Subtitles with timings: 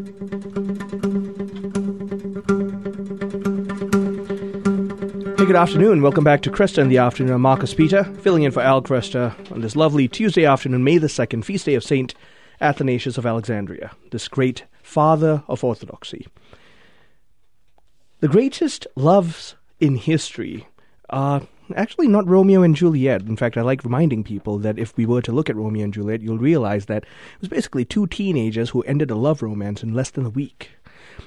[0.00, 0.06] Hey,
[5.44, 6.00] good afternoon.
[6.00, 7.34] Welcome back to Kresta in the afternoon.
[7.34, 11.06] I'm Marcus Peter, filling in for Al Kresta on this lovely Tuesday afternoon, May the
[11.06, 12.14] 2nd, feast day of Saint
[12.62, 16.26] Athanasius of Alexandria, this great father of orthodoxy.
[18.20, 20.66] The greatest loves in history
[21.10, 21.42] are
[21.76, 23.22] actually not Romeo and Juliet.
[23.22, 25.94] In fact, I like reminding people that if we were to look at Romeo and
[25.94, 29.94] Juliet, you'll realize that it was basically two teenagers who ended a love romance in
[29.94, 30.70] less than a week.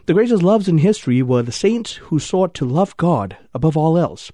[0.06, 3.98] The greatest loves in history were the saints who sought to love God above all
[3.98, 4.32] else.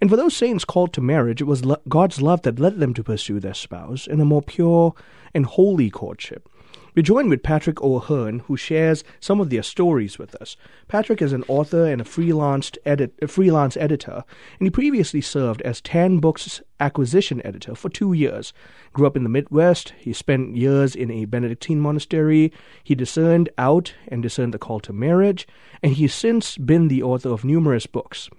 [0.00, 3.04] And for those saints called to marriage, it was God's love that led them to
[3.04, 4.94] pursue their spouse in a more pure
[5.34, 6.48] and holy courtship.
[6.94, 10.56] We're joined with Patrick O'Hearn, who shares some of their stories with us.
[10.86, 14.22] Patrick is an author and a freelance, edit, a freelance editor,
[14.60, 18.52] and he previously served as Tan Books acquisition editor for two years.
[18.92, 19.92] Grew up in the Midwest.
[19.98, 22.52] He spent years in a Benedictine monastery.
[22.84, 25.48] He discerned out and discerned the call to marriage,
[25.82, 28.30] and he's since been the author of numerous books.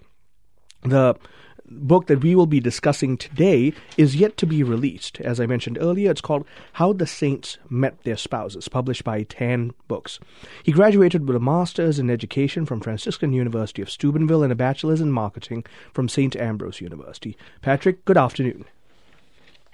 [0.83, 1.15] The
[1.69, 5.19] book that we will be discussing today is yet to be released.
[5.21, 9.73] As I mentioned earlier, it's called How the Saints Met Their Spouses, published by Tan
[9.87, 10.19] Books.
[10.63, 15.01] He graduated with a master's in education from Franciscan University of Steubenville and a bachelor's
[15.01, 16.35] in marketing from St.
[16.35, 17.37] Ambrose University.
[17.61, 18.65] Patrick, good afternoon.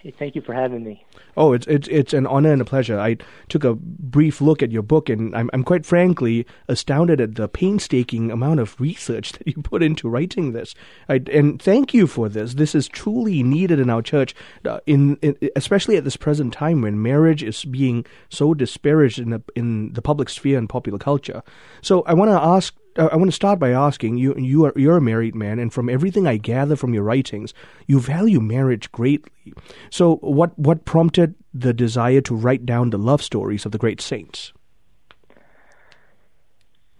[0.01, 1.05] Hey, thank you for having me.
[1.37, 2.99] Oh, it's it's it's an honor and a pleasure.
[2.99, 3.17] I
[3.49, 7.47] took a brief look at your book, and I'm I'm quite frankly astounded at the
[7.47, 10.73] painstaking amount of research that you put into writing this.
[11.07, 12.55] I, and thank you for this.
[12.55, 14.33] This is truly needed in our church,
[14.65, 19.29] uh, in, in, especially at this present time when marriage is being so disparaged in
[19.29, 21.43] the in the public sphere and popular culture.
[21.83, 24.35] So I want to ask I want to start by asking you.
[24.35, 27.53] You are you're a married man, and from everything I gather from your writings,
[27.87, 29.53] you value marriage greatly.
[29.89, 34.01] So, what what prompted the desire to write down the love stories of the great
[34.01, 34.51] saints?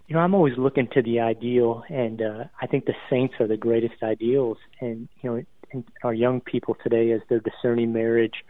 [0.08, 3.46] You know, I'm always looking to the ideal, and uh, I think the saints are
[3.46, 4.58] the greatest ideals.
[4.80, 8.44] And you know, our young people today, as they're discerning marriage,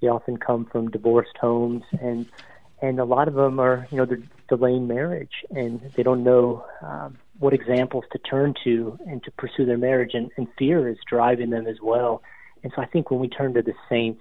[0.00, 2.26] they often come from divorced homes, and
[2.82, 4.22] and a lot of them are, you know, they're
[4.56, 9.64] delaying marriage and they don't know um, what examples to turn to and to pursue
[9.64, 12.22] their marriage, and, and fear is driving them as well.
[12.62, 14.20] And so I think when we turn to the saints,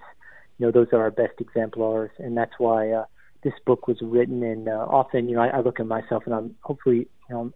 [0.58, 3.06] you know, those are our best exemplars, and that's why uh,
[3.44, 4.42] this book was written.
[4.42, 7.54] And uh, often, you know, I, I look at myself, and I'm hopefully, you know,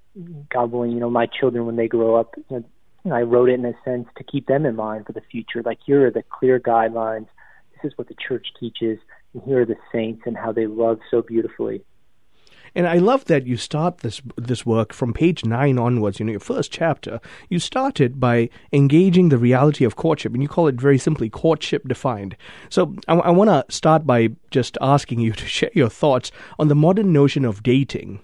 [0.53, 2.63] God willing, you know, my children when they grow up, you
[3.05, 5.61] know, I wrote it in a sense to keep them in mind for the future.
[5.63, 7.27] Like here are the clear guidelines.
[7.73, 8.97] This is what the church teaches
[9.35, 11.83] and here are the saints and how they love so beautifully.
[12.75, 16.19] And I love that you start this this work from page nine onwards.
[16.19, 20.49] You know, your first chapter, you started by engaging the reality of courtship, and you
[20.49, 22.35] call it very simply courtship defined.
[22.69, 26.67] So I, I want to start by just asking you to share your thoughts on
[26.67, 28.19] the modern notion of dating.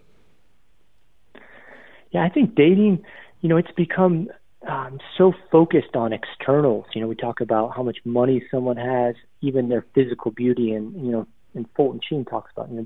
[2.12, 3.04] Yeah, I think dating,
[3.40, 4.28] you know, it's become
[4.68, 6.86] um, so focused on externals.
[6.94, 10.94] You know, we talk about how much money someone has, even their physical beauty, and
[10.94, 12.86] you know, and Fulton Sheen talks about you know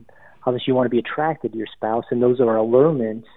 [0.52, 3.28] much you want to be attracted to your spouse, and those are allurements.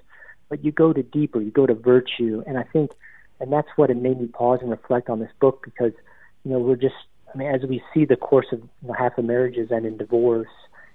[0.48, 2.92] But you go to deeper, you go to virtue, and I think,
[3.40, 5.92] and that's what it made me pause and reflect on this book because
[6.44, 6.94] you know we're just,
[7.32, 9.98] I mean, as we see the course of you know, half the marriages end in
[9.98, 10.48] divorce,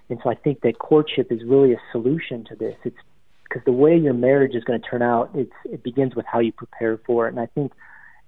[0.10, 2.76] and so I think that courtship is really a solution to this.
[2.84, 2.98] It's
[3.44, 6.40] because the way your marriage is going to turn out, it's it begins with how
[6.40, 7.32] you prepare for it.
[7.32, 7.72] And I think,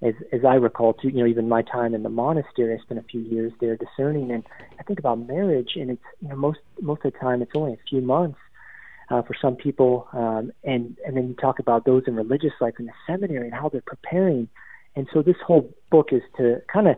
[0.06, 3.00] as as I recall, too, you know, even my time in the monastery, I spent
[3.00, 4.44] a few years there discerning, and
[4.80, 7.74] I think about marriage, and it's you know most most of the time it's only
[7.74, 8.38] a few months
[9.10, 12.76] uh, for some people, um, and and then you talk about those in religious life
[12.80, 14.48] in the seminary and how they're preparing,
[14.96, 16.96] and so this whole book is to kind of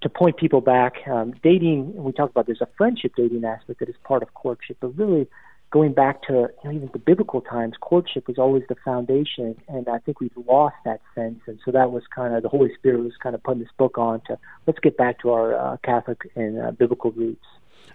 [0.00, 0.94] to point people back.
[1.06, 4.78] Um, dating, we talk about there's a friendship dating aspect that is part of courtship,
[4.80, 5.28] but really
[5.70, 9.88] going back to you know, even the biblical times, courtship was always the foundation, and
[9.88, 11.40] I think we've lost that sense.
[11.46, 13.98] And so that was kind of the Holy Spirit was kind of putting this book
[13.98, 17.44] on to let's get back to our uh, Catholic and uh, biblical roots.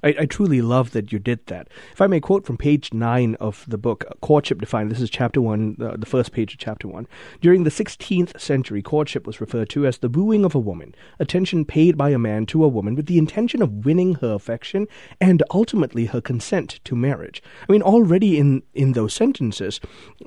[0.02, 1.68] I, I, truly love that you did that.
[1.92, 5.42] If I may quote from page nine of the book, Courtship Defined, this is chapter
[5.42, 7.08] one, uh, the first page of chapter one.
[7.42, 11.66] During the 16th century, courtship was referred to as the wooing of a woman, attention
[11.66, 14.88] paid by a man to a woman with the intention of winning her affection
[15.20, 17.44] and ultimately her consent to marriage.
[17.68, 19.80] I mean, already in, in those sentences,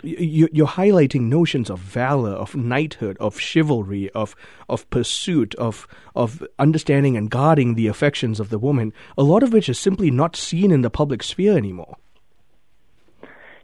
[0.02, 4.36] you, you're highlighting notions of valor, of knighthood, of chivalry, of,
[4.69, 9.54] of pursuit, of, of understanding and guarding the affections of the woman, a lot of
[9.56, 11.97] which is simply not seen in the public sphere anymore.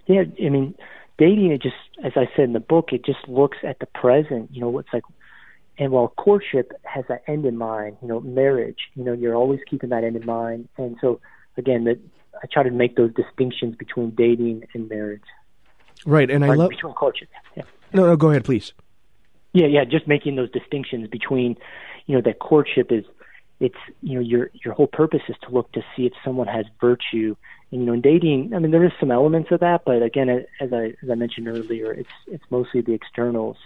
[0.07, 0.75] Yeah, I mean,
[1.19, 4.49] dating, it just, as I said in the book, it just looks at the present.
[4.51, 5.03] You know, it's like,
[5.77, 9.61] and while courtship has that end in mind, you know, marriage, you know, you're always
[9.69, 10.71] keeping that end in mind.
[10.79, 11.21] And so,
[11.59, 11.99] again, that
[12.43, 15.21] I try to make those distinctions between dating and marriage.
[16.07, 17.29] Right, and I love between courtship.
[17.55, 17.65] Yeah.
[17.93, 18.73] No, no, go ahead, please.
[19.53, 21.59] Yeah, yeah, just making those distinctions between,
[22.07, 23.05] you know, that courtship is
[23.61, 26.67] it's you know your your whole purpose is to look to see if someone has
[26.81, 27.37] virtue
[27.71, 28.53] and you know in dating.
[28.55, 30.29] I mean there is some elements of that but again
[30.61, 33.57] as i as i mentioned earlier it's it's mostly the externals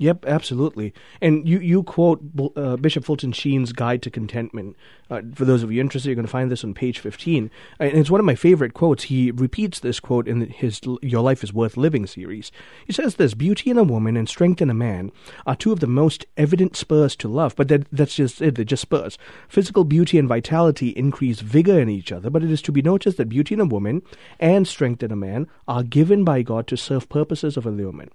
[0.00, 0.94] Yep, absolutely.
[1.20, 2.22] And you, you quote
[2.56, 4.76] uh, Bishop Fulton Sheen's Guide to Contentment.
[5.10, 7.50] Uh, for those of you interested, you're going to find this on page 15.
[7.80, 9.04] And it's one of my favorite quotes.
[9.04, 12.52] He repeats this quote in his Your Life is Worth Living series.
[12.86, 15.10] He says this Beauty in a woman and strength in a man
[15.46, 18.64] are two of the most evident spurs to love, but that, that's just it, they're
[18.64, 19.18] just spurs.
[19.48, 23.16] Physical beauty and vitality increase vigor in each other, but it is to be noticed
[23.16, 24.02] that beauty in a woman
[24.38, 28.12] and strength in a man are given by God to serve purposes of allurement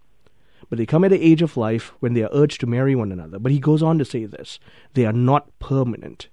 [0.69, 3.11] but they come at an age of life when they are urged to marry one
[3.11, 3.39] another.
[3.39, 4.59] But he goes on to say this
[4.93, 6.29] they are not permanent.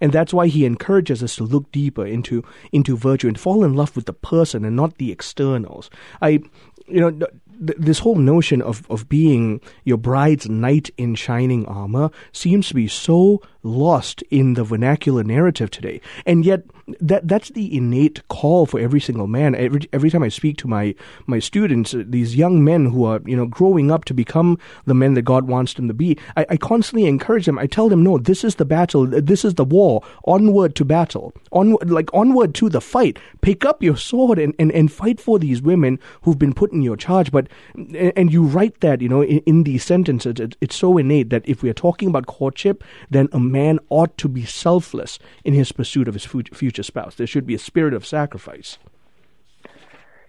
[0.00, 3.74] And that's why he encourages us to look deeper into into virtue and fall in
[3.74, 5.90] love with the person and not the externals.
[6.22, 6.40] I
[6.90, 7.26] you know
[7.60, 12.86] this whole notion of, of being your bride's knight in shining armor seems to be
[12.86, 16.00] so lost in the vernacular narrative today.
[16.26, 16.62] And yet,
[17.00, 19.54] that that's the innate call for every single man.
[19.54, 20.94] Every every time I speak to my
[21.26, 24.94] my students, uh, these young men who are you know growing up to become the
[24.94, 27.58] men that God wants them to be, I, I constantly encourage them.
[27.58, 29.06] I tell them, no, this is the battle.
[29.06, 30.02] This is the war.
[30.24, 31.34] Onward to battle.
[31.52, 33.18] Onward, like onward to the fight.
[33.42, 36.77] Pick up your sword and, and, and fight for these women who've been put in
[36.82, 37.30] your charge.
[37.30, 37.48] But
[37.94, 40.40] and you write that you know in, in these sentences.
[40.40, 44.16] It, it's so innate that if we are talking about courtship, then a man ought
[44.18, 47.14] to be selfless in his pursuit of his future spouse.
[47.14, 48.78] There should be a spirit of sacrifice.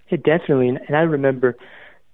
[0.09, 0.69] Yeah, definitely.
[0.69, 1.55] And, and I remember,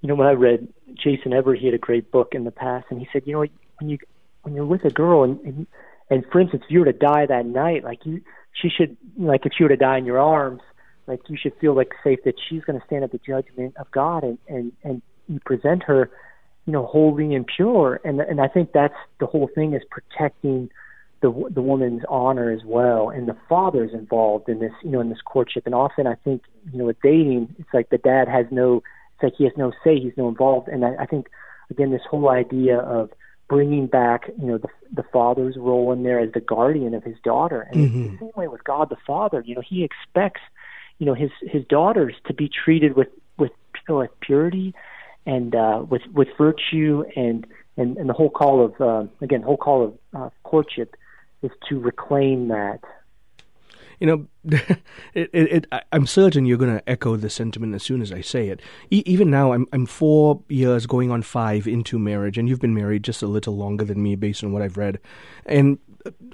[0.01, 2.87] you know, when I read Jason Evert, he had a great book in the past,
[2.89, 3.45] and he said, you know,
[3.79, 3.97] when you
[4.43, 5.67] when you're with a girl, and and,
[6.09, 8.21] and for instance, if you were to die that night, like you,
[8.53, 10.61] she should, like if she were to die in your arms,
[11.07, 13.89] like you should feel like safe that she's going to stand at the judgment of
[13.91, 16.09] God, and and and you present her
[16.65, 17.99] you know holy and pure.
[18.03, 20.69] And and I think that's the whole thing is protecting
[21.21, 25.09] the the woman's honor as well and the father's involved in this you know in
[25.09, 25.65] this courtship.
[25.65, 28.83] And often I think you know with dating it's like the dad has no
[29.15, 30.67] it's like he has no say he's no involved.
[30.67, 31.27] And I, I think
[31.69, 33.11] again this whole idea of
[33.47, 37.15] bringing back you know the the father's role in there as the guardian of his
[37.23, 37.61] daughter.
[37.61, 38.03] And mm-hmm.
[38.03, 39.43] it's the same way with God the Father.
[39.45, 40.41] You know he expects
[40.99, 43.51] you know his his daughters to be treated with with
[43.87, 44.73] with purity
[45.25, 47.45] and uh, with with virtue and
[47.77, 50.95] and, and the whole call of uh, again whole call of uh, courtship
[51.41, 52.79] is to reclaim that.
[53.99, 54.27] You know,
[55.13, 58.19] it, it, it, I'm certain you're going to echo the sentiment as soon as I
[58.19, 58.61] say it.
[58.91, 62.73] E- even now, I'm I'm four years going on five into marriage, and you've been
[62.73, 64.99] married just a little longer than me, based on what I've read.
[65.45, 65.79] And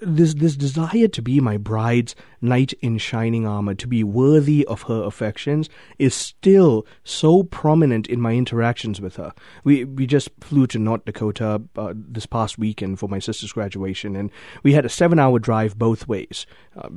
[0.01, 4.83] this this desire to be my bride's knight in shining armor, to be worthy of
[4.83, 5.69] her affections,
[6.00, 9.33] is still so prominent in my interactions with her.
[9.63, 14.15] We we just flew to North Dakota uh, this past weekend for my sister's graduation,
[14.15, 14.31] and
[14.63, 16.45] we had a seven hour drive both ways,
[16.75, 16.89] uh,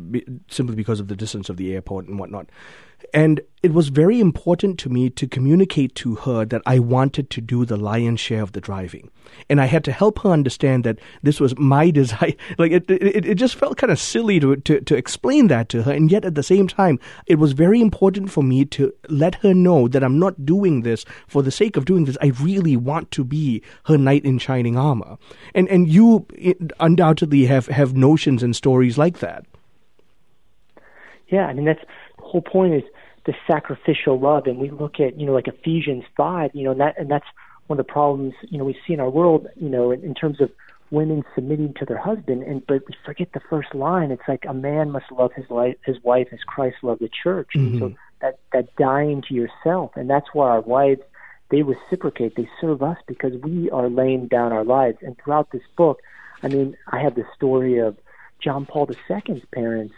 [0.48, 2.48] simply because of the distance of the airport and whatnot.
[3.14, 7.40] And it was very important to me to communicate to her that I wanted to
[7.40, 9.08] do the lion's share of the driving.
[9.48, 12.34] And I had to help her understand that this was my desire.
[12.58, 15.84] Like, it, it, it just felt kind of silly to, to, to explain that to
[15.84, 15.92] her.
[15.92, 19.54] And yet at the same time, it was very important for me to let her
[19.54, 22.18] know that I'm not doing this for the sake of doing this.
[22.20, 25.18] I really want to be her knight in shining armor.
[25.54, 29.46] And, and you eh, undoubtedly have, have notions and stories like that.
[31.28, 31.80] Yeah, I mean, that's
[32.18, 32.82] the whole point is
[33.26, 36.80] the sacrificial love, and we look at you know like Ephesians five, you know, and
[36.80, 37.26] that and that's
[37.66, 40.14] one of the problems you know we see in our world, you know, in, in
[40.14, 40.50] terms of
[40.90, 44.10] women submitting to their husband, and but we forget the first line.
[44.10, 47.50] It's like a man must love his life, his wife as Christ loved the church.
[47.56, 47.78] Mm-hmm.
[47.78, 51.02] So that that dying to yourself, and that's why our wives
[51.50, 54.98] they reciprocate, they serve us because we are laying down our lives.
[55.02, 56.00] And throughout this book,
[56.42, 57.96] I mean, I have the story of
[58.40, 59.94] John Paul II's parents,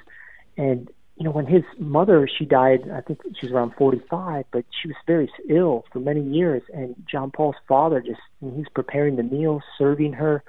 [0.56, 4.64] and you know, when his mother, she died, I think she was around 45, but
[4.82, 6.62] she was very ill for many years.
[6.74, 10.42] And John Paul's father just, he's preparing the meal, serving her.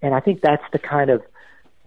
[0.00, 1.22] And I think that's the kind of,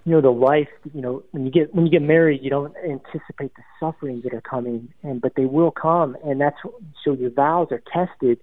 [0.05, 2.75] you know, the life, you know, when you get, when you get married, you don't
[2.77, 6.15] anticipate the sufferings that are coming and, but they will come.
[6.23, 6.57] And that's,
[7.03, 8.39] so your vows are tested.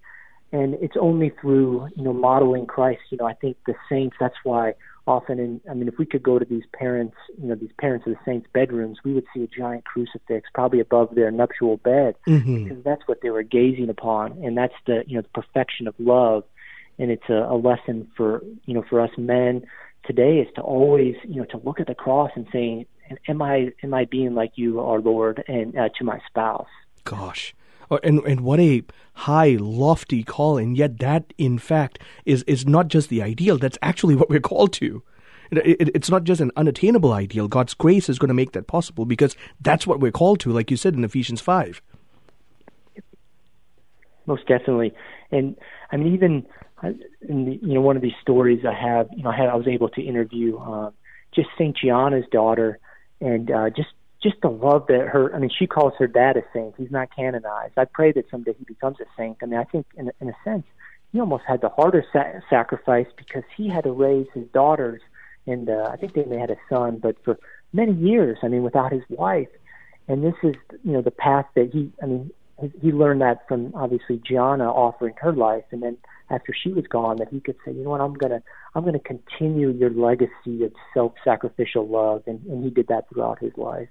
[0.50, 3.02] And it's only through, you know, modeling Christ.
[3.10, 4.74] You know, I think the saints, that's why
[5.08, 8.06] often in I mean if we could go to these parents, you know, these parents
[8.06, 12.14] of the saints' bedrooms, we would see a giant crucifix probably above their nuptial bed
[12.26, 12.64] mm-hmm.
[12.64, 15.94] because that's what they were gazing upon and that's the you know the perfection of
[15.98, 16.44] love
[16.98, 19.64] and it's a, a lesson for you know for us men
[20.04, 23.42] today is to always you know to look at the cross and say and am
[23.42, 26.68] I am I being like you, our Lord, and uh, to my spouse?
[27.04, 27.54] Gosh,
[27.90, 28.82] and and what a
[29.14, 33.58] high, lofty call, and yet that, in fact, is is not just the ideal.
[33.58, 35.02] That's actually what we're called to.
[35.50, 37.48] It, it, it's not just an unattainable ideal.
[37.48, 40.70] God's grace is going to make that possible because that's what we're called to, like
[40.70, 41.80] you said in Ephesians five.
[44.26, 44.92] Most definitely,
[45.30, 45.56] and
[45.90, 46.46] I mean even
[46.82, 49.54] in the, you know one of these stories I have, you know, I had I
[49.54, 50.90] was able to interview uh,
[51.34, 52.78] just Saint Gianna's daughter,
[53.20, 53.88] and uh, just
[54.22, 55.34] just the love that her.
[55.34, 56.74] I mean, she calls her dad a saint.
[56.76, 57.74] He's not canonized.
[57.76, 59.38] I pray that someday he becomes a saint.
[59.42, 60.64] I mean, I think in in a sense,
[61.12, 65.00] he almost had the harder sa- sacrifice because he had to raise his daughters,
[65.46, 67.38] and uh, I think they may had a son, but for
[67.72, 69.48] many years, I mean, without his wife.
[70.08, 71.92] And this is, you know, the path that he.
[72.02, 72.30] I mean,
[72.80, 75.96] he learned that from obviously Gianna offering her life, and then
[76.30, 78.42] after she was gone that he could say, you know what, I'm gonna
[78.74, 83.52] I'm gonna continue your legacy of self-sacrificial love, and, and he did that throughout his
[83.56, 83.88] life.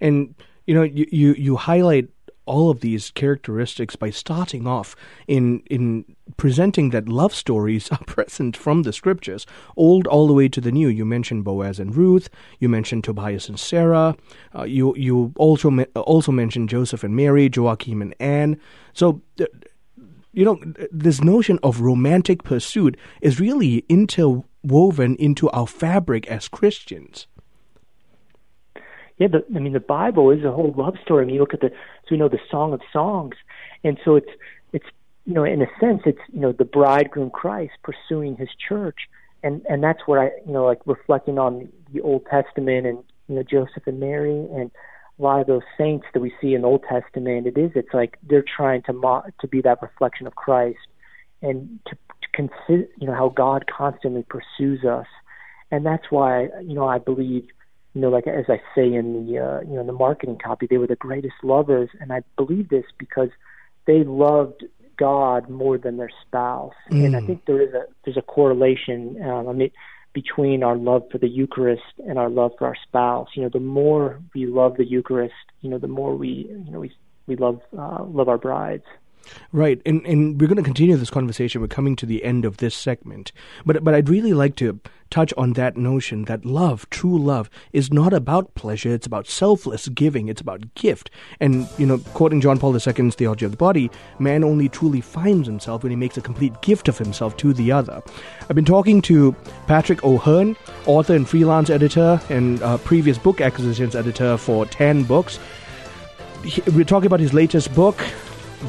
[0.00, 0.34] And
[0.66, 2.08] you know, you you, you highlight
[2.46, 4.94] all of these characteristics by starting off
[5.26, 6.04] in in
[6.36, 9.46] presenting that love stories are present from the scriptures,
[9.76, 10.88] old all the way to the new.
[10.88, 12.28] You mentioned Boaz and Ruth.
[12.60, 14.16] You mentioned Tobias and Sarah.
[14.54, 18.60] Uh, you you also also mentioned Joseph and Mary, Joachim and Anne.
[18.92, 19.22] So.
[20.36, 20.60] You know,
[20.90, 27.28] this notion of romantic pursuit is really interwoven into our fabric as Christians.
[29.18, 31.22] Yeah, but I mean, the Bible is a whole love story.
[31.22, 33.36] I mean, you look at the, so we know the Song of Songs,
[33.84, 34.30] and so it's,
[34.72, 34.86] it's,
[35.24, 39.08] you know, in a sense, it's, you know, the bridegroom Christ pursuing his church,
[39.44, 43.36] and and that's what I, you know, like reflecting on the Old Testament and you
[43.36, 44.70] know Joseph and Mary and
[45.18, 47.94] a lot of those saints that we see in the Old Testament, it is it's
[47.94, 50.78] like they're trying to mo- to be that reflection of Christ,
[51.40, 55.06] and to, to consider you know how God constantly pursues us,
[55.70, 57.46] and that's why you know I believe
[57.94, 60.66] you know like as I say in the uh, you know in the marketing copy
[60.68, 63.30] they were the greatest lovers, and I believe this because
[63.86, 64.64] they loved
[64.96, 67.04] God more than their spouse, mm.
[67.04, 67.26] and I mm.
[67.26, 69.20] think there is a there's a correlation.
[69.22, 69.70] Um, I mean
[70.14, 73.28] between our love for the Eucharist and our love for our spouse.
[73.34, 76.80] You know, the more we love the Eucharist, you know, the more we, you know,
[76.80, 76.92] we
[77.26, 78.84] we love uh, love our brides.
[79.52, 81.60] Right, and and we're going to continue this conversation.
[81.60, 83.32] We're coming to the end of this segment,
[83.64, 84.80] but but I'd really like to
[85.14, 88.92] touch on that notion that love, true love, is not about pleasure.
[88.92, 90.26] It's about selfless giving.
[90.26, 91.08] It's about gift.
[91.38, 95.46] And you know, quoting John Paul II's Theology of the Body, man only truly finds
[95.46, 98.02] himself when he makes a complete gift of himself to the other.
[98.48, 99.32] I've been talking to
[99.68, 105.38] Patrick O'Hearn, author and freelance editor, and uh, previous book acquisitions editor for Tan Books.
[106.74, 107.96] We're talking about his latest book,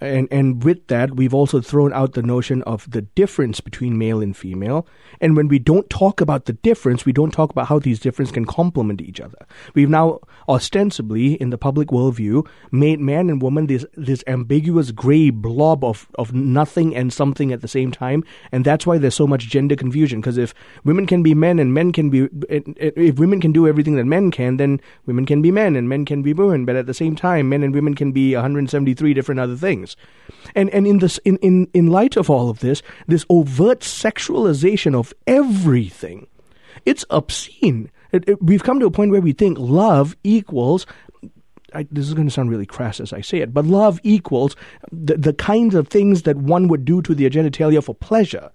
[0.00, 4.22] and and with that we've also thrown out the notion of the difference between male
[4.22, 4.86] and female.
[5.20, 8.32] And when we don't talk about the difference we don't talk about how these differences
[8.32, 9.46] can complement each other.
[9.74, 15.28] We've now ostensibly in the public worldview made man and woman this this ambiguous gray
[15.28, 18.24] blob of of nothing and something at the same time.
[18.52, 20.20] And that's why there's so much gender confusion.
[20.20, 20.54] Because if
[20.84, 24.30] women can be men and men can be if women can do everything that men
[24.30, 26.64] can then women can be men and men can be women.
[26.64, 29.96] But at the same time men and women can be 173 different other things things.
[30.54, 34.94] And and in this in, in, in light of all of this, this overt sexualization
[34.94, 36.26] of everything,
[36.84, 37.90] it's obscene.
[38.12, 40.86] It, it, we've come to a point where we think love equals
[41.74, 44.56] I, this is going to sound really crass as I say it, but love equals
[44.92, 48.50] the, the kinds of things that one would do to their genitalia for pleasure.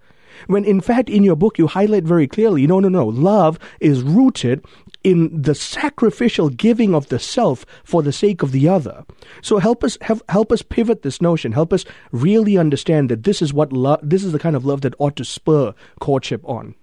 [0.48, 3.06] When in fact, in your book, you highlight very clearly no, no, no.
[3.06, 4.64] Love is rooted
[5.04, 9.04] in the sacrificial giving of the self for the sake of the other.
[9.42, 11.52] So help us help, help us pivot this notion.
[11.52, 14.00] Help us really understand that this is what love.
[14.04, 16.76] This is the kind of love that ought to spur courtship on.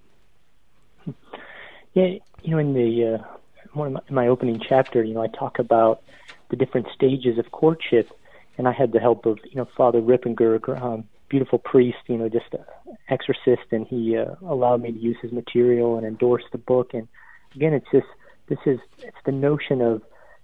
[1.94, 3.24] Yeah, you know, in the uh,
[3.72, 6.02] one of my, in my opening chapter, you know, I talk about
[6.50, 8.10] the different stages of courtship,
[8.56, 12.28] and I had the help of you know Father Ripperger, um, beautiful priest, you know,
[12.28, 16.58] just an exorcist, and he uh, allowed me to use his material and endorse the
[16.58, 16.94] book.
[16.94, 17.08] And
[17.54, 18.06] again, it's just
[18.48, 20.02] this is it's the notion of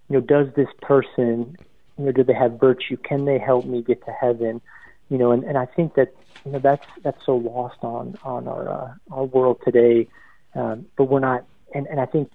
[0.09, 1.57] you know does this person
[1.99, 2.97] you know do they have virtue?
[2.97, 4.61] Can they help me get to heaven?
[5.09, 6.15] You know, and and I think that
[6.45, 10.09] you know that's that's so lost on on our uh, our world today.
[10.55, 12.31] Um, but we're not, and and I think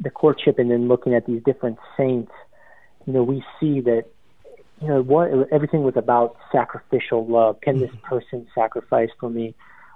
[0.00, 2.32] the courtship and then looking at these different saints,
[3.06, 4.04] you know, we see that
[4.80, 7.60] you know what everything was about sacrificial love.
[7.60, 8.06] Can this mm-hmm.
[8.06, 9.54] person sacrifice for me?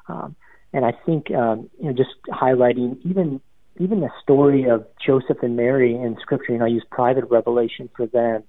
[0.08, 0.36] Um,
[0.72, 3.40] and I think um, you know just highlighting even
[3.78, 6.52] even the story of Joseph and Mary in Scripture.
[6.52, 8.44] You know, I use private revelation for them.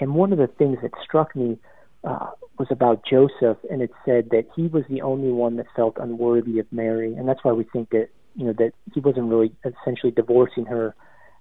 [0.00, 1.58] And one of the things that struck me
[2.04, 5.96] uh, was about Joseph, and it said that he was the only one that felt
[5.98, 9.52] unworthy of Mary, and that's why we think that you know that he wasn't really
[9.64, 10.94] essentially divorcing her.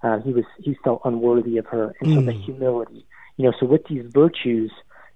[0.03, 2.43] Uh, he was he felt unworthy of her, and so the mm.
[2.43, 3.05] humility.
[3.37, 4.71] You know, so with these virtues,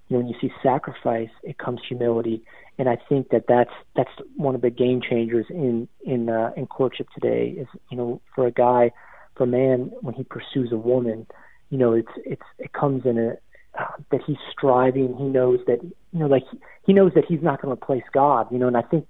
[0.08, 2.42] you know, when you see sacrifice, it comes humility,
[2.78, 6.66] and I think that that's that's one of the game changers in in uh, in
[6.66, 7.54] courtship today.
[7.58, 8.92] Is you know, for a guy,
[9.36, 11.26] for a man, when he pursues a woman,
[11.70, 13.36] you know, it's it's it comes in a
[13.78, 15.16] uh, that he's striving.
[15.16, 16.44] He knows that you know, like
[16.84, 18.46] he, knows that he's not going to replace God.
[18.52, 19.06] You know, and I think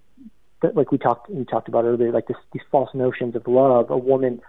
[0.62, 3.90] that like we talked we talked about earlier, like this, these false notions of love.
[3.90, 4.40] A woman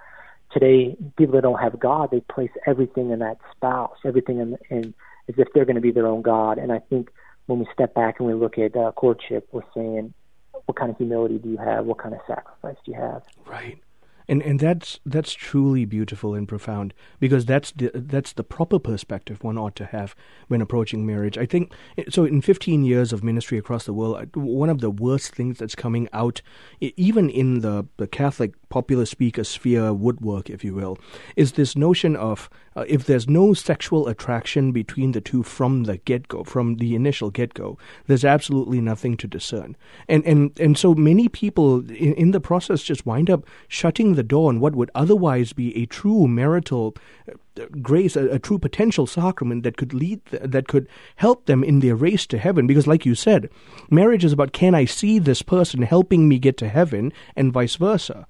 [0.53, 4.93] today, people that don't have God, they place everything in that spouse, everything in, in
[5.27, 6.57] as if they're going to be their own God.
[6.57, 7.09] And I think
[7.45, 10.13] when we step back and we look at uh, courtship, we're saying,
[10.65, 11.85] what kind of humility do you have?
[11.85, 13.23] What kind of sacrifice do you have?
[13.45, 13.81] Right
[14.27, 19.43] and and that's that's truly beautiful and profound because that's the that's the proper perspective
[19.43, 20.15] one ought to have
[20.47, 21.37] when approaching marriage.
[21.37, 21.73] I think
[22.09, 22.25] so.
[22.25, 26.07] In 15 years of ministry across the world, one of the worst things that's coming
[26.13, 26.41] out,
[26.79, 30.97] even in the the Catholic popular speaker sphere woodwork, if you will,
[31.35, 35.97] is this notion of uh, if there's no sexual attraction between the two from the
[35.97, 39.77] get go, from the initial get go, there's absolutely nothing to discern.
[40.07, 44.23] And and and so many people in, in the process just wind up shutting the
[44.23, 46.95] door on what would otherwise be a true marital
[47.29, 51.63] uh, grace, a, a, true potential sacrament that could lead, th- that could help them
[51.63, 52.65] in their race to heaven.
[52.65, 53.51] Because, like you said,
[53.91, 57.75] marriage is about can I see this person helping me get to heaven, and vice
[57.75, 58.25] versa.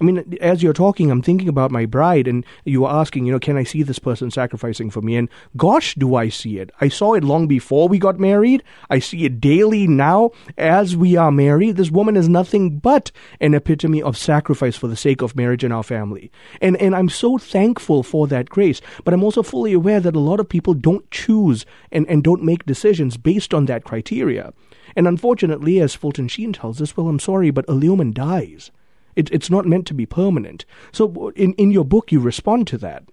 [0.00, 3.32] I mean, as you're talking, I'm thinking about my bride, and you were asking, you
[3.32, 5.16] know, can I see this person sacrificing for me?
[5.16, 6.70] And gosh, do I see it.
[6.80, 8.62] I saw it long before we got married.
[8.90, 11.76] I see it daily now as we are married.
[11.76, 15.72] This woman is nothing but an epitome of sacrifice for the sake of marriage and
[15.72, 16.30] our family.
[16.60, 18.80] And, and I'm so thankful for that grace.
[19.04, 22.42] But I'm also fully aware that a lot of people don't choose and, and don't
[22.42, 24.52] make decisions based on that criteria.
[24.94, 28.70] And unfortunately, as Fulton Sheen tells us, well, I'm sorry, but allurement dies.
[29.16, 30.64] It, it's not meant to be permanent.
[30.92, 33.04] So in, in your book, you respond to that.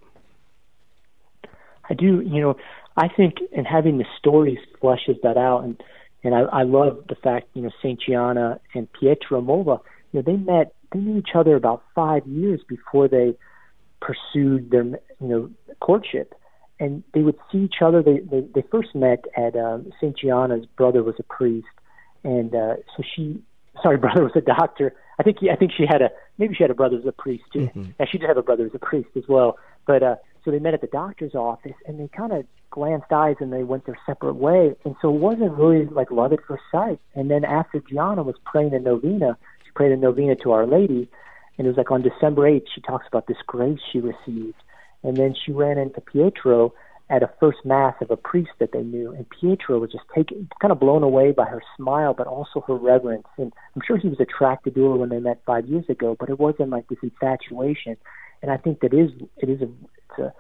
[1.90, 2.22] I do.
[2.22, 2.58] You know,
[2.96, 5.64] I think in having the stories fleshes that out.
[5.64, 5.82] And,
[6.24, 8.00] and I, I love the fact, you know, St.
[8.00, 9.80] Gianna and Pietro Molla,
[10.12, 13.36] you know, they met, they knew each other about five years before they
[14.00, 16.36] pursued their, you know, courtship
[16.80, 18.02] and they would see each other.
[18.02, 21.68] They they, they first met at um, Saint Gianna's brother was a priest,
[22.24, 23.42] and uh, so she
[23.82, 24.94] sorry, brother was a doctor.
[25.20, 27.12] I think he, I think she had a maybe she had a brother who's a
[27.12, 27.60] priest too.
[27.60, 27.92] Mm-hmm.
[28.00, 29.58] Yeah, she did have a brother who's a priest as well.
[29.86, 33.36] But uh, so they met at the doctor's office and they kind of glanced eyes
[33.40, 34.76] and they went their separate way.
[34.84, 37.00] And so it wasn't really like love at first sight.
[37.14, 41.08] And then after Gianna was praying a novena, she prayed a novena to Our Lady,
[41.58, 44.56] and it was like on December 8th, she talks about this grace she received.
[45.04, 46.74] And then she ran into Pietro
[47.10, 50.50] at a first mass of a priest that they knew, and Pietro was just taken,
[50.62, 53.28] kind of blown away by her smile, but also her reverence.
[53.38, 56.30] And I'm sure he was attracted to her when they met five years ago, but
[56.30, 57.98] it wasn't like this infatuation.
[58.42, 60.34] And I think that is it is a, it's a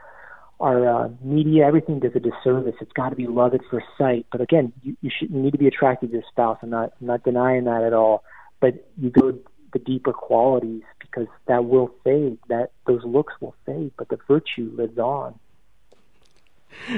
[0.60, 2.76] our uh, media, everything does a disservice.
[2.80, 4.26] It's got to be love at first sight.
[4.32, 6.58] But again, you, you should you need to be attracted to your spouse.
[6.62, 8.23] I'm not I'm not denying that at all.
[8.62, 9.38] But you go
[9.73, 12.38] the deeper qualities because that will fade.
[12.47, 15.38] That those looks will fade, but the virtue lives on.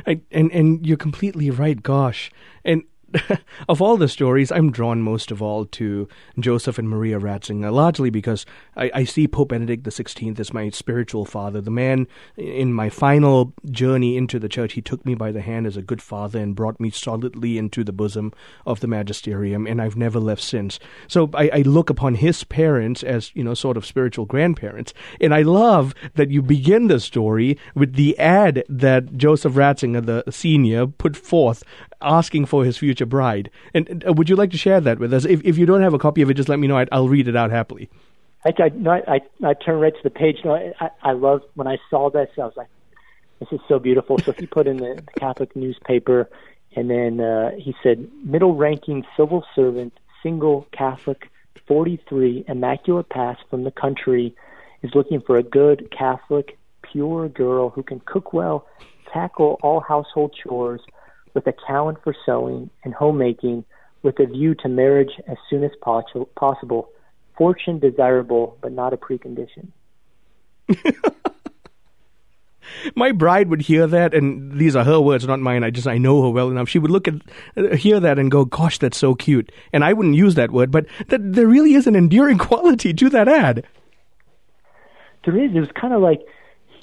[0.05, 1.81] And and you're completely right.
[1.81, 2.31] Gosh,
[2.63, 2.83] and
[3.69, 6.08] of all the stories, I'm drawn most of all to
[6.39, 11.25] Joseph and Maria Ratzinger, largely because I, I see Pope Benedict XVI as my spiritual
[11.25, 11.62] father.
[11.62, 15.67] The man in my final journey into the church, he took me by the hand
[15.67, 18.34] as a good father and brought me solidly into the bosom
[18.65, 20.80] of the magisterium, and I've never left since.
[21.08, 24.93] So I, I look upon his parents as, you know, sort of spiritual grandparents.
[25.19, 30.32] And I love that you begin the story with the ad that Joseph Ratzinger, the
[30.32, 31.63] senior, put forth
[32.01, 33.49] asking for his future bride.
[33.73, 35.25] And uh, would you like to share that with us?
[35.25, 36.77] If, if you don't have a copy of it, just let me know.
[36.77, 37.89] I, will read it out happily.
[38.45, 40.38] I, I, no, I, I turned right to the page.
[40.43, 42.29] No, I, I love when I saw this.
[42.38, 42.67] I was like,
[43.39, 44.17] this is so beautiful.
[44.19, 46.29] So he put in the, the Catholic newspaper,
[46.75, 51.29] and then uh, he said, middle-ranking civil servant, single Catholic,
[51.67, 54.36] 43, immaculate pass from the country,
[54.84, 58.67] is looking for a good Catholic, pure girl who can cook well,
[59.12, 60.81] tackle all household chores,
[61.36, 63.63] with a talent for sewing and homemaking
[64.02, 66.89] with a view to marriage as soon as possible.
[67.38, 69.67] Fortune desirable, but not a precondition.
[72.95, 75.63] My bride would hear that, and these are her words, not mine.
[75.63, 76.69] I just I know her well enough.
[76.69, 77.15] She would look at,
[77.58, 80.71] uh, hear that, and go, "Gosh, that's so cute." And I wouldn't use that word,
[80.71, 83.65] but that there really is an endearing quality to that ad.
[85.26, 85.56] There is.
[85.56, 86.21] It was kind of like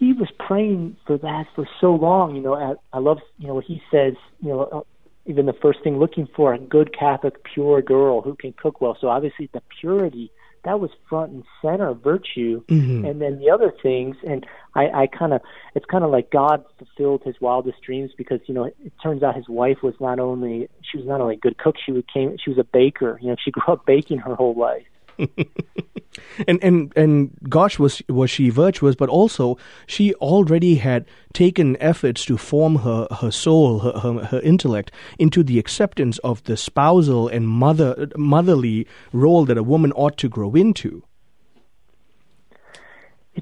[0.02, 2.34] he was praying for that for so long.
[2.34, 4.14] You know, I, I love you know what he says.
[4.40, 4.80] You know, uh,
[5.26, 8.96] even the first thing looking for a good Catholic, pure girl who can cook well.
[9.00, 10.32] So obviously the purity
[10.64, 13.04] that was front and center virtue, mm-hmm.
[13.04, 14.16] and then the other things.
[14.26, 15.40] And I, I kind of
[15.76, 19.22] it's kind of like God fulfilled his wildest dreams because you know it, it turns
[19.22, 22.36] out his wife was not only she was not only a good cook she became
[22.42, 23.20] she was a baker.
[23.22, 24.86] You know, she grew up baking her whole life.
[26.46, 32.24] and and and gosh was was she virtuous but also she already had taken efforts
[32.24, 37.28] to form her her soul her, her, her intellect into the acceptance of the spousal
[37.28, 41.02] and mother motherly role that a woman ought to grow into.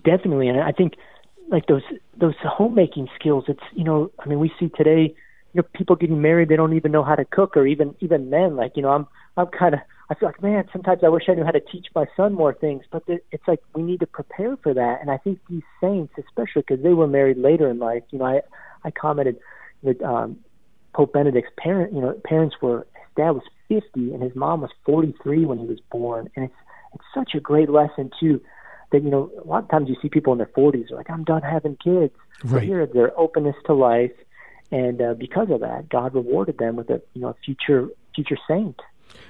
[0.05, 0.49] Definitely.
[0.49, 0.95] And i think
[1.51, 1.83] like those
[2.17, 5.15] those homemaking skills it's you know i mean we see today
[5.53, 8.31] you know people getting married they don't even know how to cook or even even
[8.31, 9.07] men like you know i'm
[9.37, 9.81] i'm kind of
[10.11, 12.53] I feel like, man, sometimes I wish I knew how to teach my son more
[12.53, 14.99] things, but it's like we need to prepare for that.
[15.01, 18.25] And I think these saints, especially because they were married later in life, you know,
[18.25, 18.41] I
[18.83, 19.39] I commented
[19.85, 20.41] that um,
[20.95, 24.71] Pope Benedict's parent, you know, parents were his dad was 50 and his mom was
[24.85, 26.55] 43 when he was born, and it's
[26.93, 28.41] it's such a great lesson too.
[28.91, 31.09] That you know, a lot of times you see people in their 40s are like,
[31.09, 32.13] I'm done having kids.
[32.43, 32.53] Right.
[32.53, 34.11] But here, their openness to life,
[34.73, 38.39] and uh, because of that, God rewarded them with a you know a future future
[38.49, 38.81] saint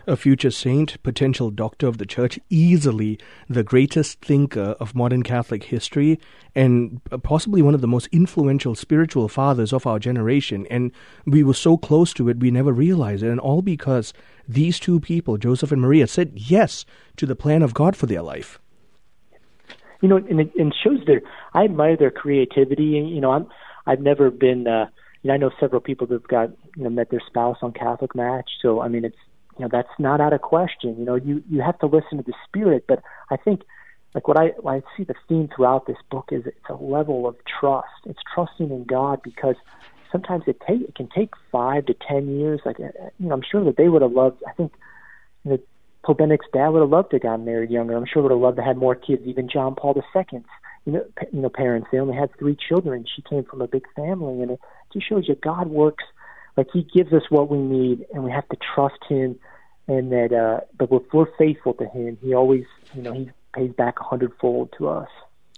[0.07, 5.64] a future saint, potential doctor of the church, easily the greatest thinker of modern Catholic
[5.64, 6.18] history,
[6.55, 10.66] and possibly one of the most influential spiritual fathers of our generation.
[10.70, 10.92] And
[11.26, 13.31] we were so close to it, we never realized it.
[13.31, 14.12] And all because
[14.48, 16.85] these two people, Joseph and Maria, said yes
[17.16, 18.59] to the plan of God for their life.
[20.00, 21.20] You know, and it, shows their.
[21.53, 22.85] I admire their creativity.
[22.85, 23.46] You know, I'm.
[23.87, 24.66] I've never been.
[24.66, 24.87] Uh,
[25.22, 28.14] you know, I know several people that've got you know met their spouse on Catholic
[28.14, 28.50] Match.
[28.62, 29.16] So I mean, it's
[29.61, 30.96] you know that's not out of question.
[30.99, 33.61] You know, you you have to listen to the spirit, but I think
[34.14, 37.29] like what I what I see the theme throughout this book is it's a level
[37.29, 37.88] of trust.
[38.07, 39.57] It's trusting in God because
[40.11, 42.62] sometimes it take it can take five to ten years.
[42.64, 44.42] Like you know, I'm sure that they would have loved.
[44.49, 44.73] I think
[45.44, 45.59] you know,
[46.05, 47.94] Pope Benedict's dad would have loved to have gotten married younger.
[47.94, 49.20] I'm sure would have loved to have more kids.
[49.27, 50.42] Even John Paul II's,
[50.87, 53.05] you know, you know, parents they only had three children.
[53.14, 54.61] She came from a big family, and it
[54.94, 56.05] just shows you God works
[56.57, 59.38] like He gives us what we need, and we have to trust Him
[59.90, 63.72] and that uh but if we're faithful to him he always you know he pays
[63.72, 65.09] back a hundredfold to us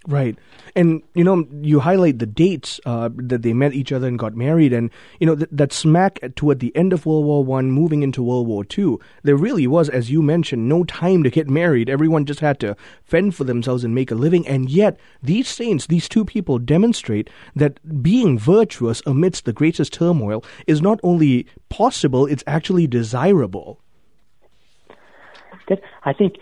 [0.09, 0.37] Right.
[0.75, 4.35] And, you know, you highlight the dates uh, that they met each other and got
[4.35, 4.73] married.
[4.73, 4.91] And,
[5.21, 8.49] you know, th- that smack toward the end of World War One, moving into World
[8.49, 11.89] War Two, there really was, as you mentioned, no time to get married.
[11.89, 14.47] Everyone just had to fend for themselves and make a living.
[14.49, 20.45] And yet, these saints, these two people demonstrate that being virtuous amidst the greatest turmoil
[20.67, 23.82] is not only possible, it's actually desirable
[25.69, 26.35] that I think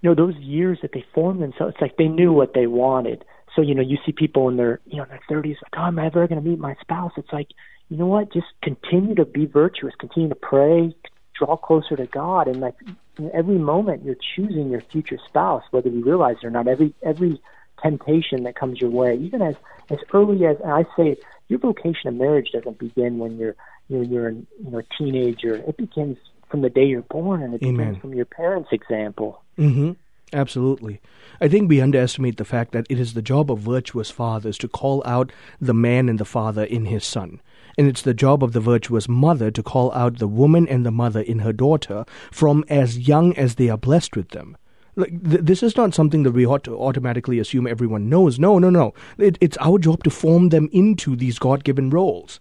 [0.00, 3.24] you know those years that they formed themselves, it's like they knew what they wanted.
[3.54, 5.86] So you know, you see people in their you know in their thirties like, oh,
[5.86, 7.12] am I ever going to meet my spouse?
[7.16, 7.48] It's like,
[7.88, 8.32] you know what?
[8.32, 10.94] Just continue to be virtuous, continue to pray,
[11.34, 12.74] draw closer to God, and like
[13.18, 16.68] in every moment you're choosing your future spouse, whether you realize it or not.
[16.68, 17.40] Every every
[17.82, 19.54] temptation that comes your way, even as
[19.90, 21.16] as early as I say,
[21.48, 23.56] your vocation of marriage doesn't begin when you're
[23.88, 25.56] you're you're you know a teenager.
[25.56, 27.96] It begins from the day you're born, and it Amen.
[28.00, 29.42] from your parents' example.
[29.58, 29.92] Mm-hmm.
[30.32, 31.00] Absolutely.
[31.40, 34.68] I think we underestimate the fact that it is the job of virtuous fathers to
[34.68, 35.30] call out
[35.60, 37.40] the man and the father in his son.
[37.78, 40.90] And it's the job of the virtuous mother to call out the woman and the
[40.90, 44.56] mother in her daughter from as young as they are blessed with them.
[44.96, 48.38] Like, th- this is not something that we ought to automatically assume everyone knows.
[48.38, 48.94] No, no, no.
[49.18, 52.40] It, it's our job to form them into these God given roles.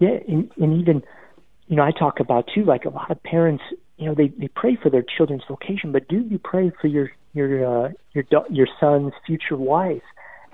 [0.00, 1.04] Yeah, and, and even,
[1.68, 3.62] you know, I talk about too, like a lot of parents,
[3.96, 7.10] you know, they, they pray for their children's vocation, but do you pray for your
[7.32, 10.02] your uh, your your son's future wife?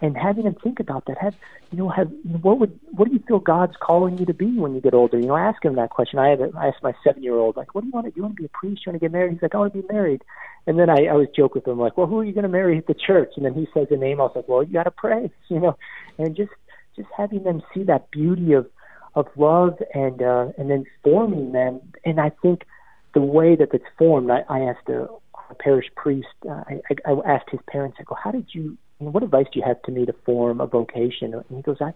[0.03, 1.19] and having them think about that.
[1.19, 1.35] Have
[1.71, 4.75] you know, have what would what do you feel God's calling you to be when
[4.75, 5.19] you get older?
[5.19, 6.19] You know, ask him that question.
[6.19, 8.17] I had I asked my seven year old like, what do you want to do?
[8.17, 8.83] You want to be a priest?
[8.85, 9.33] You want to get married?
[9.33, 10.23] He's like, I want to be married.
[10.67, 12.49] And then I, I was joke with him like, well, who are you going to
[12.49, 13.33] marry at the church?
[13.37, 14.21] And then he says a name.
[14.21, 15.77] I was like, well, you got to pray, you know,
[16.19, 16.53] and just
[16.97, 18.69] just having them see that beauty of
[19.15, 21.81] of love and uh, and then forming them.
[22.05, 22.65] And I think
[23.15, 25.09] the way that it's formed, I, I asked a,
[25.51, 26.29] a parish priest.
[26.49, 27.97] Uh, I, I, asked his parents.
[28.01, 30.67] I go, how did you what advice do you have to me to form a
[30.67, 31.35] vocation?
[31.35, 31.93] And he goes, I,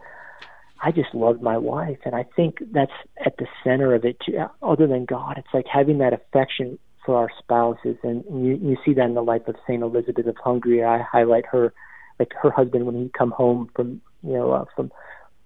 [0.83, 2.93] I just love my wife, and I think that's
[3.25, 4.39] at the center of it too.
[4.63, 8.95] Other than God, it's like having that affection for our spouses, and you you see
[8.95, 10.83] that in the life of Saint Elizabeth of Hungary.
[10.83, 11.73] I highlight her,
[12.19, 14.91] like her husband when he come home from you know uh, from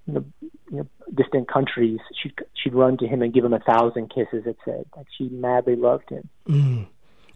[0.08, 3.60] you know, you know distant countries, she'd she'd run to him and give him a
[3.60, 4.44] thousand kisses.
[4.46, 6.28] It said like she madly loved him.
[6.48, 6.86] Mm.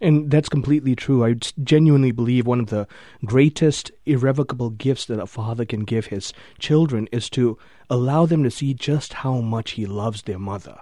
[0.01, 1.25] And that's completely true.
[1.25, 2.89] I genuinely believe one of the
[3.25, 7.57] greatest irrevocable gifts that a father can give his children is to
[7.89, 10.81] allow them to see just how much he loves their mother.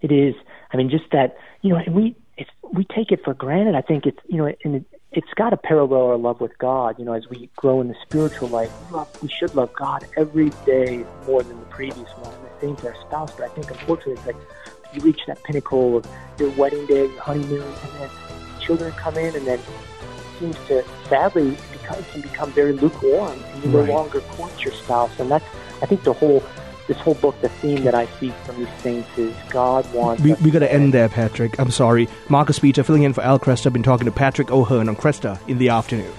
[0.00, 0.34] It is.
[0.72, 3.74] I mean, just that, you know, and we, it's, we take it for granted.
[3.74, 4.84] I think it's, you know, and it,
[5.16, 6.98] it's got to parallel our love with God.
[6.98, 10.04] You know, as we grow in the spiritual life, we, love, we should love God
[10.16, 12.34] every day more than the previous one.
[12.42, 14.36] The same for our spouse, but I think unfortunately it's like
[14.92, 16.06] you reach that pinnacle of
[16.38, 18.10] your wedding day, your honeymoon, and then
[18.60, 19.66] children come in, and then it
[20.40, 23.86] seems to sadly become, can become very lukewarm, and you right.
[23.86, 25.12] no longer court your spouse.
[25.18, 25.44] And that's
[25.80, 26.42] I think the whole
[26.86, 30.22] this whole book, the theme that I see from these saints is God wants.
[30.22, 31.58] We we got to end there, Patrick.
[31.58, 33.72] I'm sorry, Marcus Peter filling in for Al Kresta.
[33.72, 36.12] Been talking to Patrick O'Hearn on Kresta in the afternoon.